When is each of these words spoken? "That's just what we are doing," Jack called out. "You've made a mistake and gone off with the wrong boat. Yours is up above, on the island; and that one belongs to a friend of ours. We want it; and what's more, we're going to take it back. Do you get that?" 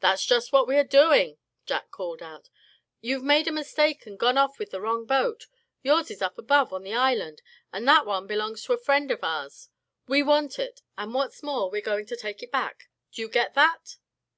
"That's 0.00 0.24
just 0.24 0.52
what 0.54 0.66
we 0.66 0.76
are 0.78 0.84
doing," 0.84 1.36
Jack 1.66 1.90
called 1.90 2.22
out. 2.22 2.48
"You've 3.02 3.22
made 3.22 3.46
a 3.46 3.52
mistake 3.52 4.06
and 4.06 4.18
gone 4.18 4.38
off 4.38 4.58
with 4.58 4.70
the 4.70 4.80
wrong 4.80 5.04
boat. 5.04 5.48
Yours 5.82 6.10
is 6.10 6.22
up 6.22 6.38
above, 6.38 6.72
on 6.72 6.82
the 6.82 6.94
island; 6.94 7.42
and 7.70 7.86
that 7.86 8.06
one 8.06 8.26
belongs 8.26 8.64
to 8.64 8.72
a 8.72 8.78
friend 8.78 9.10
of 9.10 9.22
ours. 9.22 9.68
We 10.08 10.22
want 10.22 10.58
it; 10.58 10.80
and 10.96 11.12
what's 11.12 11.42
more, 11.42 11.68
we're 11.68 11.82
going 11.82 12.06
to 12.06 12.16
take 12.16 12.42
it 12.42 12.50
back. 12.50 12.88
Do 13.12 13.20
you 13.20 13.28
get 13.28 13.52
that?" 13.52 13.98